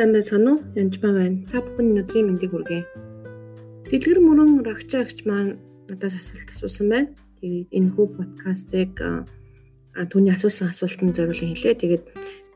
[0.00, 0.64] Сайн байцгаана уу?
[0.80, 1.44] Янжмаа байна.
[1.52, 2.88] Та бүхэн өнөөдрийн мэндийг хүргэе.
[3.92, 5.60] Дэлгэр мөрөн рагчаа агч маань
[5.92, 7.12] надаас асуулт асуусан байна.
[7.36, 8.96] Тэгээд энэ хүү подкастыг
[9.92, 11.76] түүний асуусан асуултанд зориулан хэлээ.
[11.84, 12.04] Тэгээд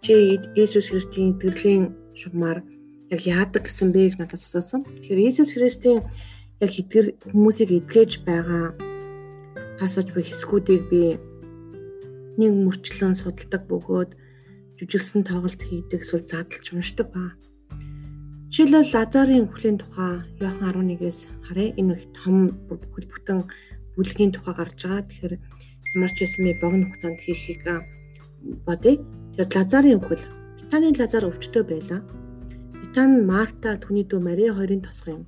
[0.01, 2.65] чи Иесус Христийн итгэлийн шугамар
[3.13, 4.89] яг яадаг гэсэн бэ гэж надаас асуусан.
[4.89, 6.01] Тэгэхээр Иесус Христийн
[6.65, 8.73] яг итгэр хүмүүсийг эдгэж байгаа
[9.77, 11.21] пассаж буй хэсгүүдийг би
[12.41, 14.24] нэг мөрчлөн судалдаг бөгөөд
[14.85, 17.33] жүжилсэн тоглолт хийдэг эсвэл задлж уншдаг ба.
[18.53, 21.73] Жишээлбэл Лазарын үхлийн тухай Иохан 11-ээс харъя.
[21.81, 23.39] Энэ их том бүхэл бүтэн
[23.97, 25.09] бүлгийн тухай гарч байгаа.
[25.09, 25.35] Тэгэхээр
[25.97, 27.65] ямар ч юм богино хугацаанд хийхийг
[28.69, 29.01] бодъё.
[29.01, 30.25] Тэгэхээр Лазарын үхэл
[30.61, 32.01] Битаны Лазар өвчтөй байлаа.
[32.77, 35.25] Битан Марта түүний дүү Мари хоёрын тосгоо юм.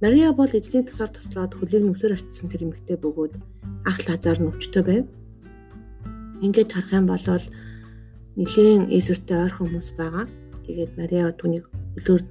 [0.00, 3.34] Мария бол эзний тусаар туслаад хөлийг нүсэр ачсан тэр эмэгтэй бөгөөд
[3.88, 5.04] ах Лазар нь өвчтөй байв.
[6.44, 7.24] Ингээд харах юм бол
[8.36, 10.28] нэгэн Иесустэй ойрхон хүмүүс байгаа.
[10.68, 11.64] Тэгээд Мариа түүнийг
[11.96, 12.22] өлөөр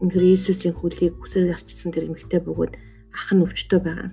[0.00, 2.72] үнээр Иесусийн хөлийг үсээр арчсан тэр эмэгтэй бөгөөд
[3.12, 4.10] ах нь өвчтөй байгаа.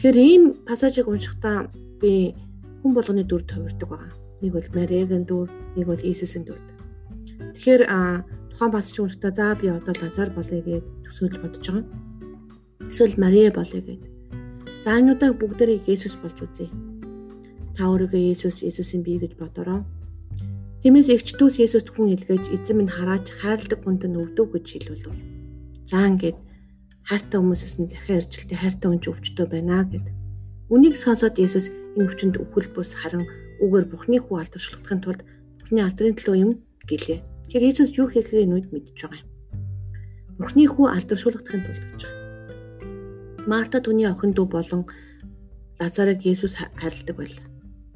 [0.00, 1.68] Тэгэхээр ийм пассажийг уншихдаа
[2.00, 2.32] би
[2.80, 4.12] хүн болгоны дүр товирдог байгаа.
[4.40, 6.60] Нэг бол Мариагийн дүр, нэг бол Иесусийн дүр.
[7.52, 7.84] Тэгэхээр
[8.48, 11.84] тухайн пассаж уншихдаа за би одоо Лазар болъё гэж төсөөлж бодож байгаа.
[12.88, 14.02] Эсвэл Мария болъё гэд.
[14.80, 16.72] За энүүдээ бүгдээрээ Иесус болж үзье.
[17.76, 19.82] Та өөрийгөө Иесус, Иесусийн бие гэж бодороо
[20.84, 25.16] Тиймээс эгч дүүс Есүс хүн илгээж эзэн минь хараач хайрладаг хүнд нь өвдөв гэж хэлвэлв.
[25.88, 26.36] За ингээд
[27.08, 30.12] хайртай хүмүүсээс нь захиа иржилтээ хайртай хүн ч өвчтөө байна гэд.
[30.68, 33.24] Үнийг сонсоод Есүс энэ өвчнөд өвхөл бус харан
[33.64, 35.24] үгээр Бурхны хүү алдаршуулахын тулд
[35.64, 36.52] Бурхны алдрын төлөө юм
[36.84, 37.20] гэлээ.
[37.48, 39.28] Тэр Есүс юу хийхээ нүд мэдж байгаа юм.
[40.36, 43.48] Бурхны хүү алдаршуулахын тулд гэж байгаа.
[43.48, 44.84] Марта түүний охин дүү болон
[45.80, 47.48] Лазарыг Есүс хайрладаг байлаа.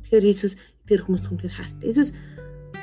[0.09, 0.57] Тэгэхээр Есүс
[0.89, 1.85] тэр хүмүүс хүнхээр хайртай.
[1.93, 2.17] Есүс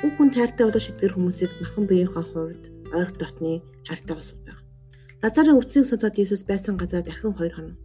[0.02, 2.62] Бүх хүн хайртай болоо шидгэр хүмүүсийг махан биеийнхээ хувьд
[2.92, 4.60] ойр дотны хайртай болсон байна.
[5.24, 7.80] Лазарын өвцнийг сонсоод Иесус байсан газар дахин хоёр хоног.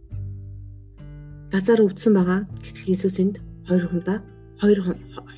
[1.52, 2.40] Лазар өвдсөн байгаа.
[2.60, 4.18] Гэтэл Иесус энд хоёр хондоо
[4.60, 4.78] хоёр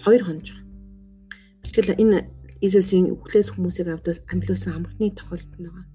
[0.02, 0.48] хоёр хонож.
[1.62, 2.26] Бэлтгэл энэ
[2.58, 3.94] Иесусийн үхлээс хүмүүсийг
[4.26, 5.86] амьлуулсан амрахны тохиолдол байгаа.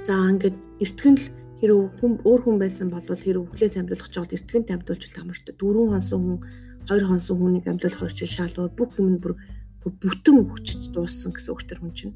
[0.00, 1.26] За ингээд эртгэн л
[1.60, 6.20] хэрэг хүн өөр хүн байсан бол хэрэг үхлээс амьлуулах жоод эртгэн амьдуулж амарч дөрвөн хонсон
[6.24, 6.40] хүн
[6.88, 9.34] хоёр хонсон хүнийг амьдлах орчин шалгуур бүх юм бүр
[9.82, 12.14] бүтэн өгчөж дууссан гэсэн үг төр хүн чинь.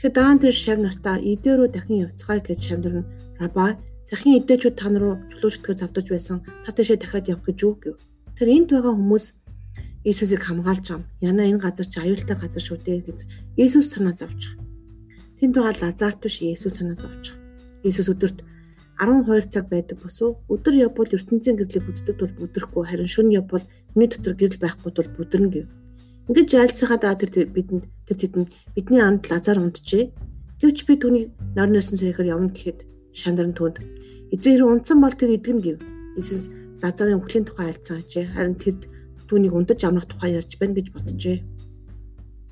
[0.00, 3.76] Тэгэхээр даан тэр шав нартаа идээрөө дахин явцгаая гэж шавнар нь раба
[4.10, 7.96] захин идээчүүд та нар руу чулуужтгээ завдаж байсан та тийшээ дахиад явах гэж юу гэв.
[8.34, 9.26] Тэр энд байгаа хүмүүс
[10.02, 11.04] Иесусыг хамгаалж байгаа юм.
[11.20, 13.18] Яна энэ газар чи аюултай газар шүү дээ гэж
[13.60, 14.56] Иесус санаа байгаа.
[15.38, 17.36] Тэнд байгаа Лазарт биш Иесус санаа байгаа.
[17.84, 18.38] Иесус өдөрт
[19.00, 23.64] 12 цаг байдаг босуу өдөр явбал ертөнцийн гэрлийг үздэг тул бүдрэхгүй харин шөнө явбал
[23.96, 25.66] хүний дотор гэрэл байхгүй тул бүдэрнэ гэв.
[26.28, 30.12] Ингээд жайлсахаа даа тэр бидэнд тэр тэдэнд бидний анд лазар унтжээ.
[30.60, 32.84] Гэвч би түүнийг нойрноос нь сэрэхээр явна гэхэд
[33.16, 33.80] шандарн түнд
[34.30, 35.78] эзэн хэрэг унтсан бол тэр эдгэн гэв.
[36.20, 36.52] Иесус
[36.84, 38.36] лазарын өхлийн тухай альцсан ажээ.
[38.36, 38.76] Харин тэр
[39.26, 41.38] түүнийг унтаж амрах тухай ярьж байна гэж боджээ.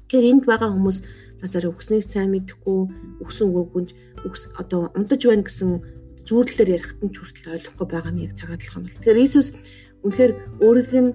[0.09, 0.99] Тэгэхээр энд байгаа хүмүүс
[1.45, 2.79] лазарын өгснийг сайн мэдэхгүй,
[3.21, 3.91] өгсөн үгүйгүнж
[4.59, 5.98] одоо унтаж байна гэсэн
[6.29, 8.97] зүүрлэлээр ярихт нь ч хүртэл ойлгохгүй байгаа юм яг цагаад л юм бол.
[9.01, 9.49] Тэгэхээр Иесус
[10.05, 11.11] үнэхээр өөрийг нь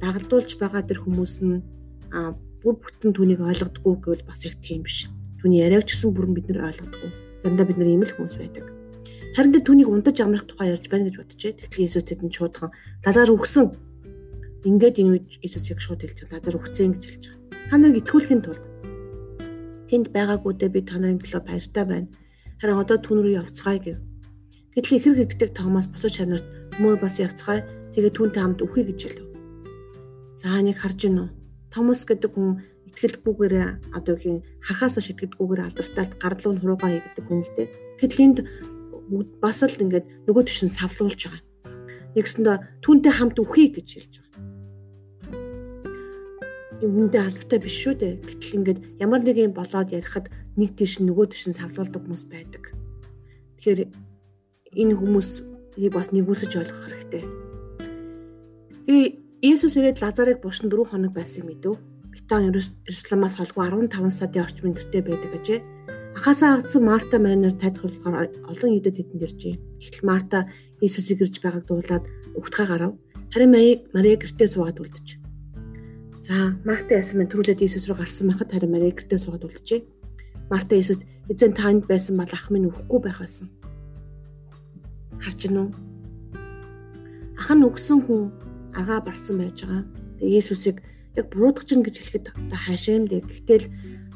[0.00, 1.60] дагалдуулж байгаа тэр хүмүүс нь
[2.64, 5.06] бүр бүтэн түүнийг ойлгодгүй гэвэл бас яг тийм биш.
[5.38, 7.10] Түүний яриаг ч гэсэн бүрэн бид нар ойлгодгүй.
[7.44, 8.66] Заримдаа бид нар ийм л хүмүүс байдаг.
[9.36, 11.52] Харин тэ түүнийг унтаж амрах тухай ярьж байна гэж бодчихээ.
[11.60, 12.72] Тэгэхээр Иесус тэдэнд шуудхан
[13.04, 13.68] Лазар үгсэн.
[14.64, 16.26] Ингээд энэ үед Иесус яг шууд хэлж.
[16.32, 17.70] Лазар үгцэн гэж хэлж байгаа.
[17.70, 18.64] Та нарыг итгүүлэхийн тулд
[19.92, 22.08] тэнд байгаагүйдээ би та нарын төлөө баяртай байна.
[22.58, 23.98] Харин одоо түн рүү явцгаая гэв.
[24.76, 26.44] Гэтэл ихэр хэгддэг Томас босож чанарт
[26.76, 27.64] мөр бас явцгаая.
[27.96, 29.24] Тэгээ түүнтэй хамт үхье гэж хэлв.
[30.36, 31.32] За нэг харж гинөө.
[31.72, 32.60] Томас гэдэг хүн
[32.92, 33.56] итгэлгүйгээр
[33.96, 37.72] одоо юу харахаас шитгэдэггүйгээр алдартай гарлуу нь хуруугаа хийгдэг хүн л дээ.
[38.04, 38.38] Гэтэл энд
[39.40, 41.40] бас л ингээд нөгөө төшин савлуулж байгаа.
[42.12, 44.44] Нэгсэндээ түүнтэй хамт үхье гэж хэлж байгаа.
[46.84, 48.20] Юм хүндээ албатай биш шүү дээ.
[48.28, 50.28] Гэтэл ингээд ямар нэг юм болоод ярихад
[50.60, 52.76] нэг тийш нөгөө тийш савлуулдаг хүмүүс байдаг.
[53.56, 54.05] Тэгэхээр
[54.76, 57.24] энэ хүмүүсийг бас нэгүсэж ойлгох хэрэгтэй.
[58.84, 59.08] Тэгээ
[59.40, 61.80] Иесус ирээд Лазарыг бушин 4 хоног байсан мэдв.
[62.12, 65.60] Битан Иерусалимаас холгүй 15 сарын орчим өндөртэй байдаг гэжээ.
[66.16, 69.54] Ахаасаа агцсан Марта Маринер тайлхуулахаар олон юдэд тэдэнд иржээ.
[69.80, 70.48] Гэтэл Марта
[70.80, 72.04] Иесусыг ирж байгааг дуулаад
[72.36, 72.92] угтгаа гарав.
[73.32, 73.52] Харин
[73.92, 75.20] Мария гэртээ суугаад үлдэж.
[76.24, 79.80] За, Марта яасан мэн төрүүлээд Иесус руу гарсан байхад харин Мария гэртээ суугаад үлджээ.
[80.48, 83.52] Марта Иесус эзэн танд байсан бол ах минь өөхгүй байх байсан
[85.22, 85.68] харж гинүү.
[87.40, 88.22] Ах нь өгсөн хүн
[88.76, 89.84] агаа барсан байж байгаа.
[90.20, 90.76] Тэгээ Есүсийг
[91.16, 93.24] яг буруудах чинь гэж хэлэхэд одоо хаашаа юм дээ.
[93.24, 93.66] Гэтэл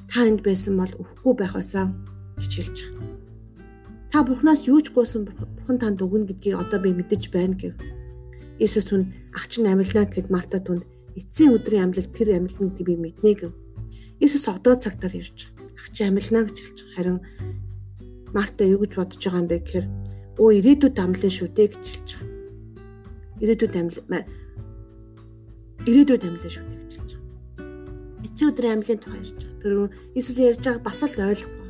[0.09, 1.97] та энд байсан бол өөхгүй байх байсан
[2.37, 3.09] гэж хэлж байгаа.
[4.11, 7.79] Та Бурханаас юу ч гуйсан Бурхан танд өгнө гэдгийг одоо би мэдэж байна гэв.
[8.59, 10.83] Иесус түн ах чинь амьлнаа гэд Марта түнд
[11.15, 13.55] эцсийн өдрийн амьлал тэр амьлныг би мэднэ гэв.
[14.19, 15.55] Иесус одоо цагтаар ирж.
[15.79, 16.79] Ах чинь амьлнаа гэж хэлж.
[16.99, 17.19] Харин
[18.35, 19.87] Марта юу гэж бодож байгаа юм бэ гэхээр
[20.41, 22.29] өө ирээдүйд амлан шүү дээ гэж хэлж байгаа.
[23.45, 24.25] Ирээдүйд амлан
[25.85, 28.25] ирээдүйд амлан шүү дээ гэж хэлж байгаа.
[28.25, 29.61] Эцсийн өдрийн амьлын тухай ярьж байгаа.
[29.61, 29.73] Тэр
[30.17, 31.61] Иесус ярьж байгааг бас л ойлгохгүй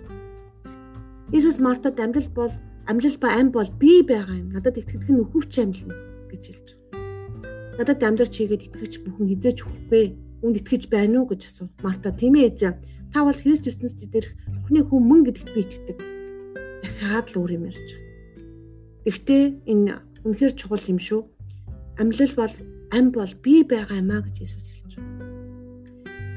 [1.32, 2.50] Иесус Мартад амьдрал бол
[2.86, 4.50] амьдрал ба ам бол би байгаа юм.
[4.50, 5.94] Надад итгэдэг нь өхөвч амьлна
[6.26, 7.78] гэж хэлж байгаа.
[7.78, 10.04] Надад амьдрал чигээд итгэж бүхэн хизээч үхгүй.
[10.42, 11.70] Үнд итгэж байна уу гэж асуув.
[11.86, 12.82] Марта тийм ээ эзэн.
[13.14, 15.98] Та бол Христ ертөнцид дээрх Бурхны хүмүүн гэдэгт би итгэдэг.
[16.82, 18.09] Дахиад л өөр юм ярьж байгаа.
[19.04, 19.92] Гэхдээ энэ
[20.28, 21.24] үнэхэр чухал юм шүү.
[21.96, 22.54] Амьлал бол
[22.92, 25.28] ам бол би байгаа юм а гэж Иесус хэлж байгаа.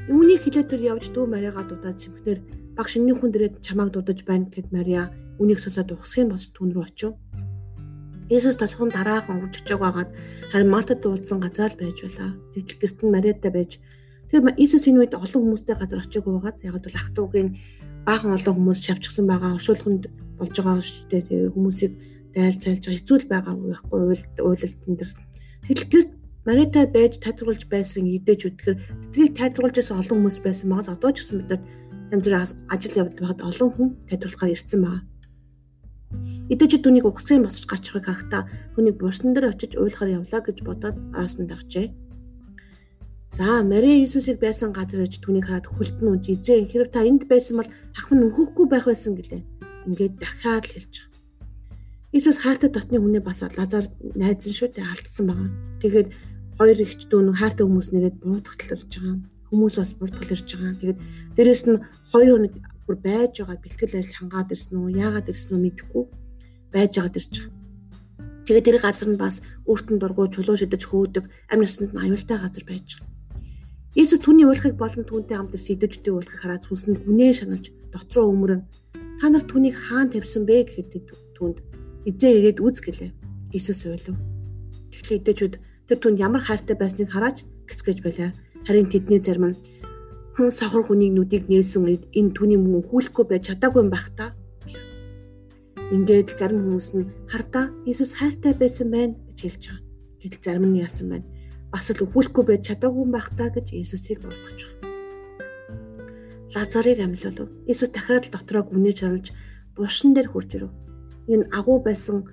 [0.08, 2.38] Үүнийг хэлээд тэр явж дүү Мариагаа дуудаад сэмхнэр
[2.76, 6.84] баг шинний хүн дээрээ чамааг дуудаж байна гэд Мария үнийг сосоод ухсхийн бос түн рүү
[6.88, 7.12] очив.
[8.32, 10.10] Есүс тасхан дараахан үржиж байгаад
[10.48, 12.32] харин Мартад уулзсан газар л байж байлаа.
[12.56, 13.72] Тэгтэл гэрт нь Мариатай байж
[14.32, 17.48] тэр Иесус энэ үед олон хүмүүстэй газар очиж байгаад яг бол ах トゥ угийн
[18.08, 20.08] баахан олон хүмүүс шавчсан байгаа оршуулганд
[20.40, 20.80] болж байгаа
[21.12, 21.22] дээ.
[21.28, 21.92] Тэр хүмүүсийг
[22.34, 23.98] daйл цайлж хэцүүл байгаа байхгүй
[24.42, 25.12] уйлалтын дээр.
[25.64, 26.10] Тэгэл гэрт
[26.44, 28.76] Мариатай байж тайлбарлаж байсан эвдэж үтгэр
[29.16, 31.62] тэднийг тайлбарлаж байсан олон хүмүүс байсан магас одоо ч гэсэн бид нар
[32.12, 35.02] янз бүрийн ажил явуулж байхад олон хүн тайлбарлахаар ирсэн байна.
[36.52, 38.42] Эдэж түүнийг угсгийн босч гарч байгааг харахтаа
[38.76, 41.86] түүнийг бурсан дээр очиж уйлахаар явлаа гэж бодоод араас нь дагчээ.
[43.32, 47.56] За Мари Иесусыг байсан газар иж түүнийг хараад хүлтэн унж эзэн хэрв та энд байсан
[47.56, 49.42] бол ах минь өнхөхгүй байх байсан гэлээ.
[49.88, 51.13] Ингээд дахиад л хэлж.
[52.14, 55.50] Иесус хайртай дотны хүнээ бас Лазар найзан шүү дээ алдсан байгаа.
[55.82, 56.08] Тэгээд
[56.54, 59.18] хоёр ихч дүү хайртай хүмүүс нэрэд буутгалталж байгаа
[59.50, 60.78] хүмүүс бас бурдгал ирж байгаа.
[60.78, 61.00] Тэгээд
[61.34, 61.82] дээрэс нь
[62.14, 62.54] хоёр хоног
[62.86, 66.04] бүр байж байгаа бэлтгэл ажил хангаад ирсэн үү, яагаад ирсэн үү мэдэхгүй
[66.70, 67.58] байж байгаад ирж байгаа.
[68.46, 69.36] Тэгээд тэр газар нь бас
[69.66, 73.10] өөртөө дургуй чулуу шидэж хөөдөг амь насанд нь аюултай газар байж байгаа.
[73.98, 78.62] Иесус түүний уйлахыг болон түүнтэй хамт ирсэн идэвчтэй уйлахыг хараад сүнсэнд гүнээ шаналж дотроо өмөрөн
[79.18, 81.58] та нар түүнийг хаан тавьсан бэ гэхэд түүнд
[82.08, 83.10] эзээ ирээд үз гэлээ.
[83.52, 84.16] Иесус уйлав.
[84.92, 85.54] Тэгэхээр идэвчүүд
[85.88, 88.30] тэр түнд ямар хайртай байсныг хараад гисгэж байлаа.
[88.66, 89.56] Харин тэдний зарим нь
[90.34, 94.34] хүн сохор хүнийг нүдийг нээсэн энэ түүний мөн хүлэхгүй байж чадаагүй байх та.
[95.94, 99.84] Ингээд зарим хүмүүс нь хардаа Иесус хайртай байсан байна гэж хэлж байгаа.
[100.20, 101.26] Гэтэл зарим нь яасан байна?
[101.70, 104.90] Бас л өхүүлэхгүй байж чадаагүй байх та гэж Иесусыг бурдгаж байгаа.
[106.54, 107.50] Лазарыг амьлуулв.
[107.70, 109.30] Иесус дахиад л дотроо гүнээ чаналж
[109.76, 110.70] булшин дээр хурж ирв.
[111.28, 112.24] Энэ агуу байсан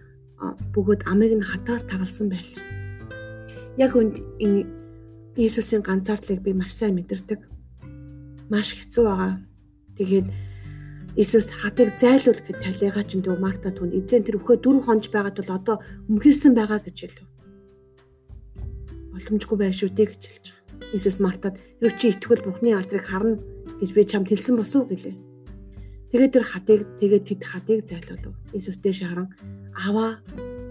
[0.73, 2.63] бөгөөд амыг нь хатаар тагалсан байлаа.
[3.77, 4.67] Яг үнд энэ
[5.37, 7.39] Иесусийн ганцаардлыг би маш сайн мэдэрдэг.
[8.51, 9.33] Маш хэцүү байгаа.
[9.95, 10.27] Тэгээд
[11.15, 15.39] Иесус хатыг зайлуул гэхэд талигаа чинь дөө Марта түнд эзэн тэр өхөө дөрөв хонж байгаад
[15.39, 15.75] бол одоо
[16.11, 17.27] өмхирсэн байгаа гэж хэлв.
[19.15, 20.95] Боломжгүй байх шүү дээ гэж хэлж байгаа.
[20.95, 23.39] Иесус Мартад "Юу чи итгэл Бурхны алдрыг харна
[23.79, 25.30] гэж би чамд хэлсэн босов" гэлээ.
[26.11, 28.35] Тэгээд тэр хатыг тэгээд тэд хатыг зайлуулв.
[28.51, 29.31] Иесус дэше харан
[29.73, 30.19] "Аваа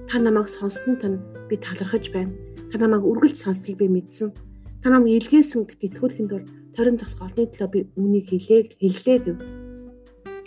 [0.08, 2.36] та намайг сонссон тань би талархаж байна.
[2.70, 4.30] Та намайг үргэлж сонсдгийг би мэдсэн
[4.80, 9.36] Та намайг илгээсэн гэдэгт итгүүлэхэд бол торин зогс голны төлөө би үнийг хэлээ хэллээ гэв.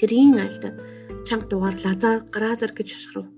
[0.01, 0.77] Тэрийн айлдаад
[1.21, 3.29] чанга дугаар лазар гараалар гэж шашхрав.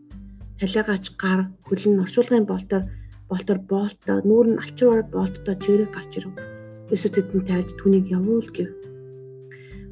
[0.56, 2.84] Талиагаач гар хөлн оршуулгын болтоор
[3.28, 6.32] болтоор боолтоо нүүр нь алчуугаар боолттой чирэг гарч ирв.
[6.88, 8.72] Есүс тэдэнд тайлж түүнийг явуул гэв.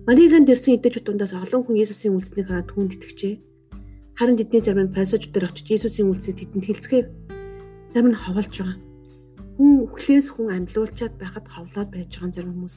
[0.07, 3.35] Мариган дэрсэн идэвчүүд дундаас олон хүн Есүсийн үлдсэнийг хараад түүнд итгэжээ.
[4.19, 7.05] Харин тэдний зарим нь фарисеучдод очиж Есүсийн үлдсийг тэдэнд хэлцгээв.
[7.95, 8.93] Зарим нь ховолж байгаа
[9.57, 12.75] хүн өхлөөс хүн амьлуулчаад байхад ховлоод байж байгаа зарим хүмүүс.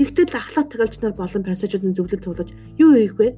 [0.00, 3.36] Тэгтэл ахлах тагалж нар болон пассажуудын зөвлөл цуглаж юу хийх вэ?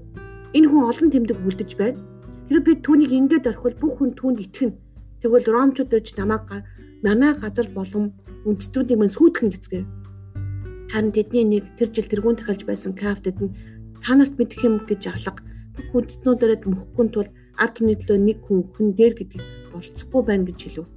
[0.55, 1.99] Энэ хүн олон тэмдэг үлдэж байна.
[2.47, 4.79] Хэрэг би түүнийг ингээд орхивол бүх хүн түүнд итгэнэ.
[5.23, 6.47] Тэгвэл ромчууд ирж намайг
[7.03, 8.15] манай газар болон
[8.47, 9.87] үндэстнүүдийн мань сүйтгэн гэцгээв.
[10.89, 13.53] Харин тэдний нэг тэр жил тэргүүн тахалж байсан кафтед нь
[14.01, 15.45] та нарт мэдэх юм гэж алга
[15.77, 17.29] бүх үндэстнүүдээрээ мөхгүй тул
[17.61, 19.43] ард түмний төлөө нэг хүн хүн дээр гэдэг
[19.73, 20.89] болцохгүй байна гэж хэлв.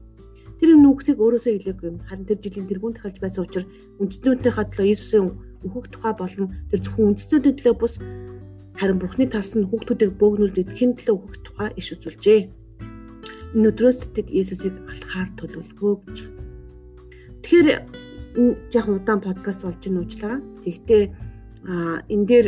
[0.61, 1.99] Тэр юм нүгсийг өөрөөсөө хэлээгүй юм.
[2.07, 3.67] Харин тэр жилийн тэргүүн тахалж байсан учраас
[3.99, 5.27] үндэстнүүдийнхаа төлөө Иесусийн
[5.65, 7.93] өөхөх тухай болон тэр зөвхөн үндэстнүүдийн төлөө бус
[8.77, 12.41] харин Бурхны тарсан хүүхдүүдийг бөөгнүүл эдхийн төлөө өөхөх тухай иш үзүүлжээ.
[13.57, 16.17] Энэ өдрөөс тэд Иесусыг алхаар төлөвлөвөө гэж.
[17.41, 17.67] Тэгэхээр
[18.35, 20.41] яг удаан подкаст болж ийн уучлаарай.
[20.63, 21.03] Тэгтээ
[22.13, 22.47] энэ дээр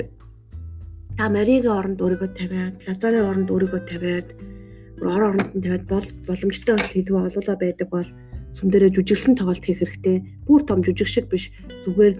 [1.18, 4.28] та Маригийн оронд өөрийгөө тавиад, Лазарын оронд өөрийгөө тавиад
[5.04, 8.10] ор оронд нь тавиад бол боломжтой бол хэлвэ олуулаа байдаг бол
[8.56, 10.18] сүм дээрээ жүжигсэн тоглолт хийх хэрэгтэй.
[10.48, 11.52] Бүр том жүжиг шиг биш.
[11.84, 12.16] Зүгээр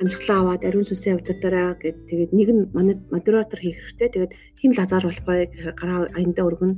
[0.00, 2.62] амьсгалаа аваад ариун сүнсээ удирдаараа гэд тэгээд нэг нь
[3.10, 4.08] модератор хийх хэрэгтэй.
[4.08, 5.40] Тэгээд хин Лазар болох бай
[5.76, 6.72] гараа аянда өргөн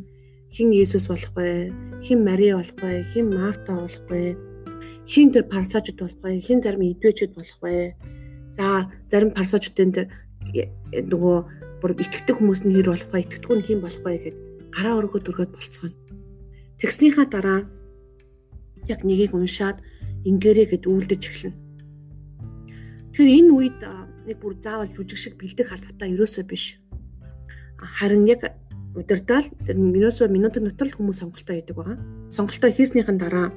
[0.53, 1.73] хин Есүс болох бай,
[2.05, 4.37] хин Мари болох бай, хин Марта болох бай,
[5.07, 7.97] хин тэр парсажууд болох бай, хин зарим идвэчүүд болох бай.
[8.53, 10.07] За зарим парсажуудын тэр
[10.93, 11.37] нөгөө
[11.83, 14.37] бүр итгэдэг хүмүүс нь хэр болох бай, итгэдэггүй нь хин болох бай гэхэд
[14.71, 15.99] гараа өргөд өргөд болцгоно.
[16.79, 17.67] Тэгснийхаа дараа
[18.89, 19.83] яг нэгийг уншаад
[20.27, 21.59] ингээрээ гэд үйлдэж эхэлнэ.
[23.12, 23.79] Тэгэхээр энэ үед
[24.27, 26.79] нэг бүр заавал жүжиг шиг бэлдэх албатай ерөөсөө биш.
[27.79, 28.55] Харин яг
[28.95, 31.99] удирдаал тэр минутын дотор л хүмүүс сонголтоо хийдэг байгаа.
[32.31, 33.51] Сонголтоо хийснийхэн дараа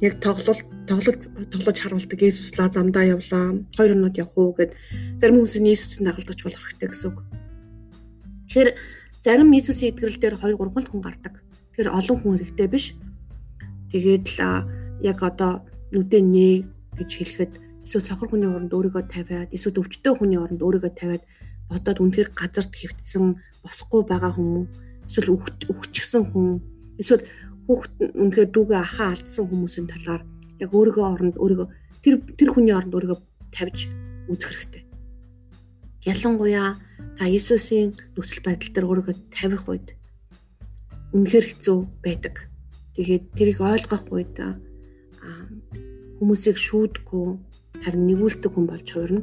[0.00, 1.16] яг тоглолт тоглож
[1.52, 3.58] тоглож харуулдаг Есүслаа замдаа явлаа.
[3.76, 4.72] Хоёр өнөд явах уу гэд
[5.20, 7.18] зарим хүмүүс нь Есүсийн дагалдаж болох хэрэгтэй гэсэн үг.
[8.50, 8.70] Тэгэхээр
[9.22, 11.34] зарим Есүсийн эдгэрэл дээр 2 3 хүн гардаг.
[11.72, 12.86] Тэгэхээр олон хүн хэрэгтэй биш.
[13.94, 14.66] Тэгээд л
[15.02, 15.62] яг одоо
[15.94, 16.56] нүдэ нээ
[16.98, 17.52] гэж хэлэхэд
[17.84, 21.22] эсвэл сохор хүний оронд өөрийгөө тавиад эсвэл өвчтөе хүний оронд өөрийгөө тавиад
[21.68, 24.68] бодоод үнэхээр газарт хөвтсөн босхгүй байгаа хүмүүс
[25.08, 25.36] эсвэл
[25.68, 26.46] өвчгсөн хүн
[27.00, 27.24] эсвэл
[27.66, 30.22] хүүхэд үнэхээр дүүгээ ахаа алдсан хүмүүсийн талаар
[30.60, 31.68] яг өөрийгөө оронд өөрийгөө
[32.04, 33.18] тэр тэр хүний оронд өөрийгөө
[33.56, 33.88] тавьж
[34.28, 34.82] үзэх хэрэгтэй.
[36.04, 36.76] Ялангуяа
[37.16, 39.86] та Иесусийн нөхцөл байдал дээр өөрийгөө тавих үед
[41.16, 42.34] үнэхээр хэцүү байдаг.
[42.94, 44.36] Тэгээд тэрийг ойлгох үед
[46.18, 47.26] хүмүүсийг шүүдгүй
[47.82, 49.22] харин нэгүүлсдэг хүн болж хуурна.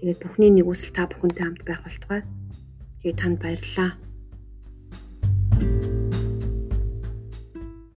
[0.00, 2.20] Тэгээд Бурхны нэгүсэл та бүхэнтэй хамт байх болтугай.
[3.02, 3.90] Тэгээд танд баярлалаа.